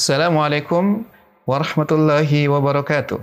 [0.00, 1.04] Assalamualaikum
[1.44, 3.20] warahmatullahi wabarakatuh.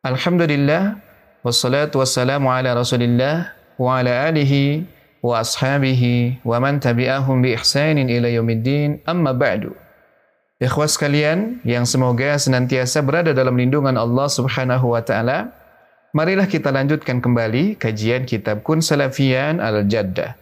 [0.00, 0.96] Alhamdulillah
[1.44, 4.88] wassalatu wassalamu ala Rasulillah wa ala alihi
[5.20, 9.76] wa ashabihi wa man tabi'ahum bi ihsanin ila yaumiddin amma ba'du.
[10.56, 15.52] Ikhwas sekalian yang semoga senantiasa berada dalam lindungan Allah Subhanahu wa taala.
[16.16, 20.32] Marilah kita lanjutkan kembali kajian kitab Kun Salafiyan Al-Jaddah.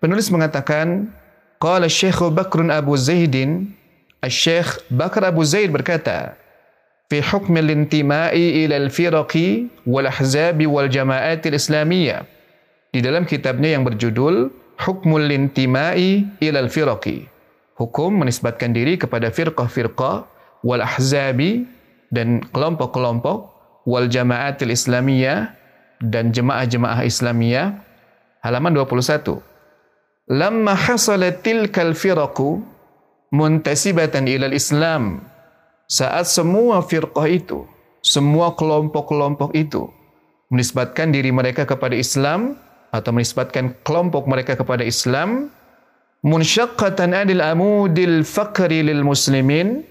[0.00, 1.12] Penulis mengatakan,
[1.60, 3.76] qala Syekh Bakrun Abu Zaidin
[4.24, 6.34] Syekh Bakar Abu Zaid berkata,
[7.12, 12.26] fi hukm al-intima'i ila al-firaqi wal ahzabi wal jama'at al-islamiyah.
[12.90, 17.28] Di dalam kitabnya yang berjudul Hukmul Intima'i ila al-firaqi.
[17.76, 20.28] Hukum menisbatkan diri kepada firqah-firqah
[20.64, 21.64] wal ahzabi
[22.12, 23.52] dan kelompok-kelompok
[23.88, 25.52] wal jama'at al-islamiyah
[26.00, 27.80] dan jemaah-jemaah Islamiyah
[28.44, 29.40] halaman 21.
[30.28, 32.60] Lamma hasalat tilkal firaqu
[33.30, 35.22] muntasibatan ilal Islam.
[35.86, 37.66] Saat semua firqah itu,
[38.02, 39.90] semua kelompok-kelompok itu
[40.50, 42.58] menisbatkan diri mereka kepada Islam
[42.94, 45.50] atau menisbatkan kelompok mereka kepada Islam,
[46.22, 49.82] munsyaqqatan adil amudil fakri lil muslimin,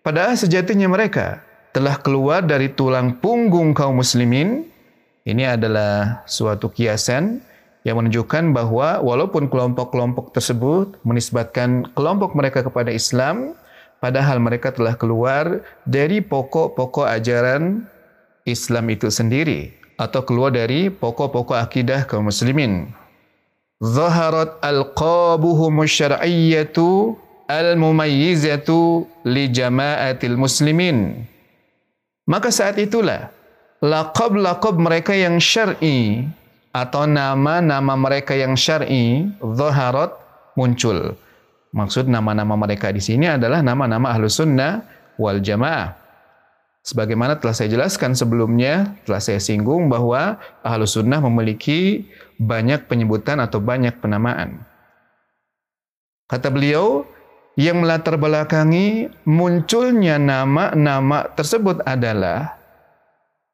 [0.00, 1.44] padahal sejatinya mereka
[1.76, 4.66] telah keluar dari tulang punggung kaum muslimin.
[5.20, 7.44] Ini adalah suatu kiasan
[7.84, 13.56] yang menunjukkan bahwa walaupun kelompok-kelompok tersebut menisbatkan kelompok mereka kepada Islam,
[14.04, 17.88] padahal mereka telah keluar dari pokok-pokok ajaran
[18.44, 22.92] Islam itu sendiri atau keluar dari pokok-pokok akidah kaum muslimin.
[23.80, 27.16] Zaharat alqabuhum syar'iyyatu
[27.48, 31.24] al-mumayyizatu li jama'atil muslimin.
[32.28, 33.32] Maka saat itulah
[33.80, 36.28] laqab-laqab mereka yang syar'i
[36.70, 40.14] atau nama-nama mereka yang syar'i zaharat
[40.54, 41.18] muncul.
[41.70, 44.82] Maksud nama-nama mereka di sini adalah nama-nama ahlu sunnah
[45.18, 45.94] wal jamaah.
[46.80, 52.08] Sebagaimana telah saya jelaskan sebelumnya, telah saya singgung bahwa ahlu sunnah memiliki
[52.40, 54.64] banyak penyebutan atau banyak penamaan.
[56.26, 57.04] Kata beliau,
[57.58, 62.59] yang melatar belakangi munculnya nama-nama tersebut adalah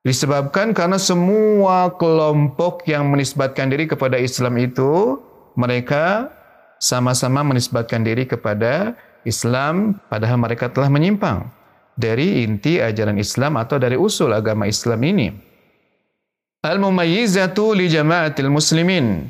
[0.07, 5.19] Disebabkan karena semua kelompok yang menisbatkan diri kepada Islam itu,
[5.59, 6.31] mereka
[6.79, 8.95] sama-sama menisbatkan diri kepada
[9.27, 11.51] Islam, padahal mereka telah menyimpang
[11.99, 15.35] dari inti ajaran Islam atau dari usul agama Islam ini.
[16.63, 19.27] Al-mumayyizatu li jama'atil muslimin.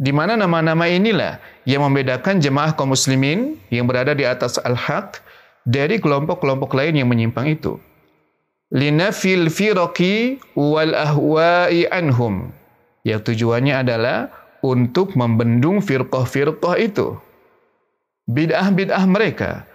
[0.00, 5.20] Di mana nama-nama inilah yang membedakan jemaah kaum muslimin yang berada di atas al-haq
[5.68, 7.76] dari kelompok-kelompok lain yang menyimpang itu
[8.74, 12.50] linafil firaqi wal ahwa'i anhum.
[13.06, 14.28] Yang tujuannya adalah
[14.66, 17.14] untuk membendung firqah-firqah itu.
[18.26, 19.68] Bid'ah-bid'ah mereka.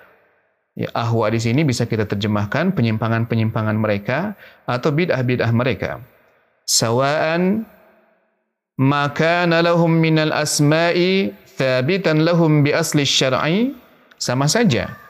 [0.73, 4.33] Ya, ahwa di sini bisa kita terjemahkan penyimpangan-penyimpangan mereka
[4.67, 6.03] atau bid'ah-bid'ah mereka.
[6.65, 7.65] Sawa'an
[8.79, 13.75] maka lahum minal asma'i thabitan lahum bi asli syar'i
[14.15, 15.08] sama saja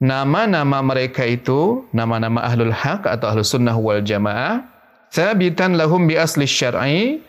[0.00, 4.64] nama-nama mereka itu, nama-nama ahlul haq atau ahlus sunnah wal jamaah,
[5.12, 7.20] thabitan lahum bi asli syar'i,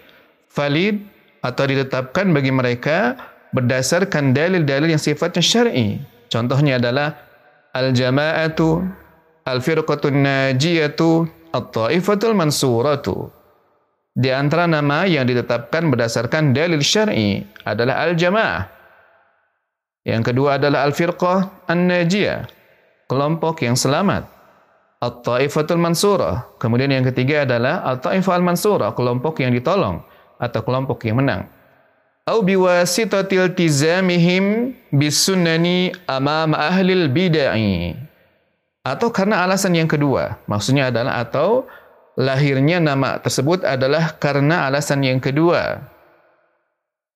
[0.55, 1.03] valid
[1.43, 3.19] atau ditetapkan bagi mereka
[3.51, 5.99] berdasarkan dalil-dalil yang sifatnya syar'i.
[6.31, 7.19] Contohnya adalah
[7.75, 8.87] al-jama'atu,
[9.43, 13.27] al-firqatun najiyatu, at-ta'ifatul mansuratu.
[14.15, 18.63] Di antara nama yang ditetapkan berdasarkan dalil syar'i adalah al-jama'ah.
[20.07, 22.60] Yang kedua adalah al-firqah an-najiyah
[23.11, 24.23] kelompok yang selamat.
[25.03, 26.47] At-Taifatul Mansurah.
[26.55, 29.99] Kemudian yang ketiga adalah At-Taifah Al-Mansurah, kelompok yang ditolong
[30.39, 31.51] atau kelompok yang menang.
[32.23, 37.57] Au biwasitatil tizamihim bisunnani amam ahlil bid'ah.
[38.85, 40.38] Atau karena alasan yang kedua.
[40.45, 41.66] Maksudnya adalah atau
[42.13, 45.81] lahirnya nama tersebut adalah karena alasan yang kedua.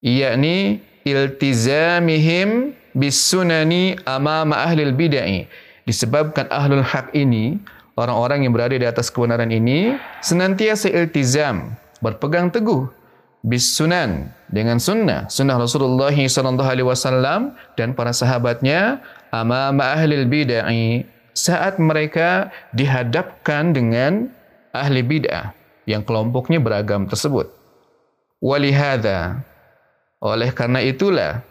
[0.02, 5.46] Yakni iltizamihim bisunani amam ahlil bid'ah
[5.86, 7.62] disebabkan ahlul haq ini,
[7.96, 12.90] orang-orang yang berada di atas kebenaran ini, senantiasa iltizam, berpegang teguh
[13.46, 20.66] bis sunan dengan sunnah sunnah Rasulullah wasallam dan para sahabatnya amama ahlil bid'ah
[21.38, 24.34] saat mereka dihadapkan dengan
[24.74, 25.54] ahli bid'ah
[25.86, 27.54] yang kelompoknya beragam tersebut.
[28.42, 29.46] Walihada
[30.18, 31.46] oleh karena itulah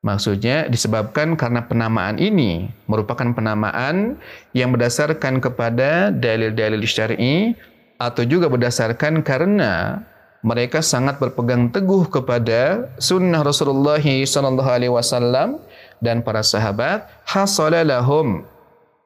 [0.00, 4.16] Maksudnya disebabkan karena penamaan ini merupakan penamaan
[4.56, 7.52] yang berdasarkan kepada dalil-dalil syar'i
[8.00, 10.00] atau juga berdasarkan karena
[10.40, 15.60] mereka sangat berpegang teguh kepada sunnah Rasulullah sallallahu alaihi wasallam
[16.00, 18.48] dan para sahabat hasalalahum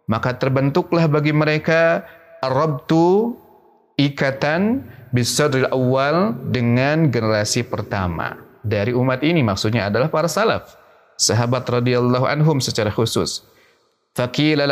[0.06, 2.06] maka terbentuklah bagi mereka
[2.38, 3.34] arabtu
[3.98, 8.38] ikatan bisadril awal dengan generasi pertama.
[8.62, 10.83] Dari umat ini maksudnya adalah para salaf
[11.20, 13.44] sahabat radhiyallahu anhum secara khusus.
[14.14, 14.70] Faqila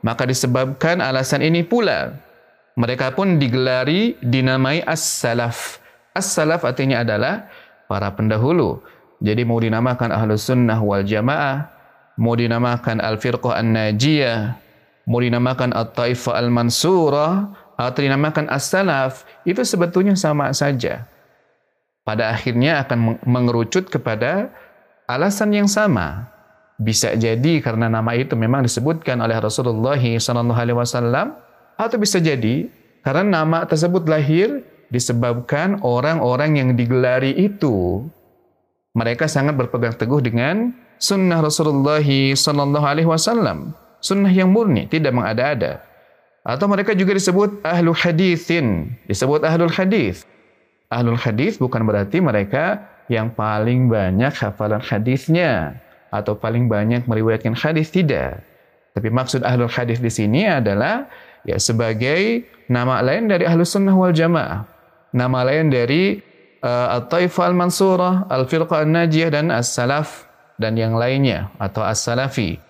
[0.00, 2.14] maka disebabkan alasan ini pula.
[2.78, 5.82] Mereka pun digelari dinamai as-salaf.
[6.14, 7.50] As-salaf artinya adalah
[7.90, 8.78] para pendahulu.
[9.20, 11.80] Jadi mau dinamakan ahlus sunnah wal jamaah
[12.20, 14.60] mau dinamakan Al-Firqah An-Najiyah,
[15.08, 17.32] mau dinamakan At-Taifah Al-Mansurah,
[17.80, 21.08] atau dinamakan As-Salaf, itu sebetulnya sama saja.
[22.04, 24.52] Pada akhirnya akan mengerucut kepada
[25.10, 26.30] alasan yang sama.
[26.80, 31.36] Bisa jadi karena nama itu memang disebutkan oleh Rasulullah SAW,
[31.76, 32.72] atau bisa jadi
[33.04, 38.04] karena nama tersebut lahir disebabkan orang-orang yang digelari itu
[38.96, 43.72] mereka sangat berpegang teguh dengan sunnah Rasulullah wasallam,
[44.02, 45.80] sunnah yang murni, tidak mengada-ada.
[46.40, 50.24] Atau mereka juga disebut ahlu hadithin, disebut ahlul hadis.
[50.90, 55.82] Ahlul hadis bukan berarti mereka yang paling banyak hafalan hadisnya
[56.14, 58.46] atau paling banyak meriwayatkan hadis tidak.
[58.94, 61.10] Tapi maksud ahlul hadis di sini adalah
[61.42, 64.62] ya sebagai nama lain dari ahlus sunnah wal jamaah.
[65.10, 66.22] Nama lain dari
[66.62, 70.30] uh, At-Taifah Al-Mansurah, Al-Firqah An-Najiyah dan As-Salaf
[70.60, 72.60] dan yang lainnya atau as-salafi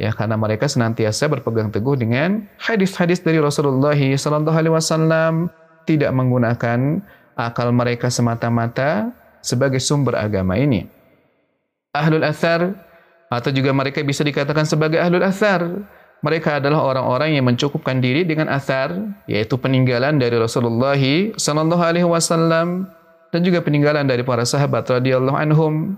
[0.00, 5.52] ya karena mereka senantiasa berpegang teguh dengan hadis-hadis dari Rasulullah sallallahu alaihi wasallam
[5.84, 7.04] tidak menggunakan
[7.36, 9.12] akal mereka semata-mata
[9.46, 10.90] sebagai sumber agama ini.
[11.94, 12.74] Ahlul athar
[13.30, 15.62] atau juga mereka bisa dikatakan sebagai ahlul athar.
[16.24, 18.90] Mereka adalah orang-orang yang mencukupkan diri dengan athar
[19.30, 20.98] yaitu peninggalan dari Rasulullah
[21.38, 22.88] sallallahu alaihi wasallam
[23.30, 25.94] dan juga peninggalan dari para sahabat radhiyallahu anhum.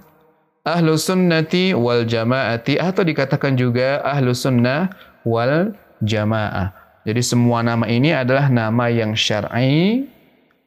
[0.67, 4.93] Ahlu sunnati wal jamaati atau dikatakan juga ahlu sunnah
[5.25, 5.73] wal
[6.05, 6.77] jamaah.
[7.09, 10.05] Jadi semua nama ini adalah nama yang syar'i,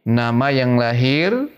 [0.02, 1.52] nama yang lahir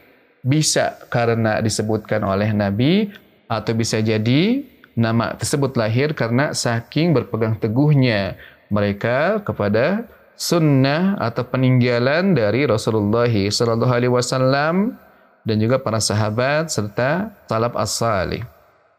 [0.44, 3.10] bisa karena disebutkan oleh Nabi
[3.48, 4.62] atau bisa jadi
[4.94, 8.38] nama tersebut lahir karena saking berpegang teguhnya
[8.68, 10.06] mereka kepada
[10.38, 15.00] sunnah atau peninggalan dari Rasulullah sallallahu alaihi wasallam
[15.48, 18.44] dan juga para sahabat serta salaf as-salih.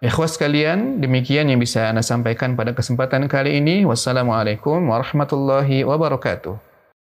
[0.05, 3.89] Ikhwas sekalian, demikian yang bisa Anda sampaikan pada kesempatan kali ini.
[3.89, 6.74] Wassalamualaikum warahmatullahi wabarakatuh.